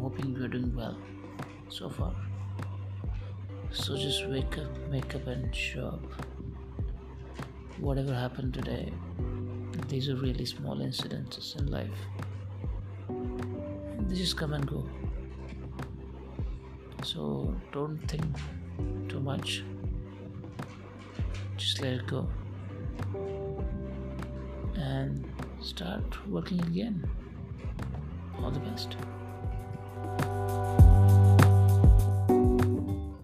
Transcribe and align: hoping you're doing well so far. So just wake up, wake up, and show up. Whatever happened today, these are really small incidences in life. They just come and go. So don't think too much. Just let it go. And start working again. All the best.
hoping 0.00 0.36
you're 0.36 0.46
doing 0.46 0.72
well 0.76 0.96
so 1.68 1.88
far. 1.90 2.14
So 3.72 3.96
just 3.96 4.28
wake 4.28 4.58
up, 4.58 4.78
wake 4.92 5.12
up, 5.16 5.26
and 5.26 5.52
show 5.52 5.86
up. 5.88 6.24
Whatever 7.80 8.14
happened 8.14 8.54
today, 8.54 8.92
these 9.88 10.08
are 10.08 10.14
really 10.14 10.44
small 10.44 10.76
incidences 10.76 11.58
in 11.58 11.66
life. 11.66 12.00
They 14.06 14.14
just 14.14 14.36
come 14.36 14.52
and 14.52 14.64
go. 14.68 14.88
So 17.02 17.52
don't 17.72 17.98
think 18.06 18.24
too 19.08 19.18
much. 19.18 19.64
Just 21.56 21.80
let 21.82 21.94
it 21.94 22.06
go. 22.06 22.28
And 24.76 25.24
start 25.60 26.28
working 26.28 26.60
again. 26.60 27.10
All 28.42 28.50
the 28.50 28.60
best. 28.60 28.96